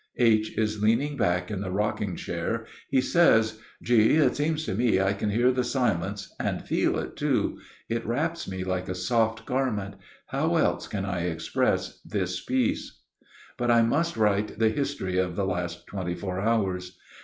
H. 0.17 0.57
is 0.57 0.81
leaning 0.81 1.15
back 1.15 1.51
in 1.51 1.61
the 1.61 1.69
rocking 1.69 2.15
chair; 2.15 2.65
he 2.89 3.01
says: 3.01 3.59
"G., 3.83 4.15
it 4.15 4.35
seems 4.35 4.65
to 4.65 4.73
me 4.73 4.99
I 4.99 5.13
can 5.13 5.29
hear 5.29 5.51
the 5.51 5.63
silence, 5.63 6.33
and 6.39 6.65
feel 6.65 6.97
it, 6.97 7.15
too. 7.15 7.59
It 7.87 8.03
wraps 8.03 8.47
me 8.47 8.63
like 8.63 8.89
a 8.89 8.95
soft 8.95 9.45
garment; 9.45 9.93
how 10.25 10.55
else 10.55 10.87
can 10.87 11.05
I 11.05 11.25
express 11.27 11.99
this 12.03 12.43
peace?" 12.43 13.01
But 13.57 13.69
I 13.69 13.83
must 13.83 14.17
write 14.17 14.57
the 14.57 14.69
history 14.69 15.19
of 15.19 15.35
the 15.35 15.45
last 15.45 15.85
twenty 15.85 16.15
four 16.15 16.39
hours. 16.39 16.97